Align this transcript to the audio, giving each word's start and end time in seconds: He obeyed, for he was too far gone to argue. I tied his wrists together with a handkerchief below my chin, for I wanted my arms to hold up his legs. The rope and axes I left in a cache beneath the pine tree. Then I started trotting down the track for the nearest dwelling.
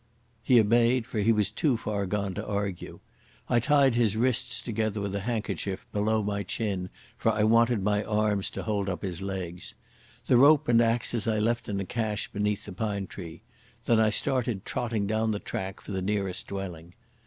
He 0.41 0.59
obeyed, 0.59 1.05
for 1.05 1.19
he 1.19 1.31
was 1.31 1.51
too 1.51 1.77
far 1.77 2.07
gone 2.07 2.33
to 2.33 2.43
argue. 2.43 3.01
I 3.47 3.59
tied 3.59 3.93
his 3.93 4.17
wrists 4.17 4.59
together 4.59 4.99
with 4.99 5.13
a 5.13 5.19
handkerchief 5.19 5.85
below 5.91 6.23
my 6.23 6.41
chin, 6.41 6.89
for 7.19 7.31
I 7.31 7.43
wanted 7.43 7.83
my 7.83 8.03
arms 8.03 8.49
to 8.57 8.63
hold 8.63 8.89
up 8.89 9.03
his 9.03 9.21
legs. 9.21 9.75
The 10.25 10.37
rope 10.37 10.67
and 10.67 10.81
axes 10.81 11.27
I 11.27 11.37
left 11.37 11.69
in 11.69 11.79
a 11.79 11.85
cache 11.85 12.29
beneath 12.31 12.65
the 12.65 12.71
pine 12.73 13.05
tree. 13.05 13.43
Then 13.85 13.99
I 13.99 14.09
started 14.09 14.65
trotting 14.65 15.05
down 15.05 15.29
the 15.33 15.37
track 15.39 15.81
for 15.81 15.91
the 15.91 16.01
nearest 16.01 16.47
dwelling. 16.47 16.95